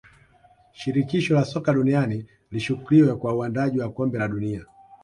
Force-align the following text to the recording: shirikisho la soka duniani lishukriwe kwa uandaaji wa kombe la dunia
shirikisho 0.73 1.33
la 1.35 1.45
soka 1.45 1.73
duniani 1.73 2.25
lishukriwe 2.51 3.15
kwa 3.15 3.35
uandaaji 3.35 3.79
wa 3.79 3.91
kombe 3.91 4.17
la 4.19 4.27
dunia 4.27 4.65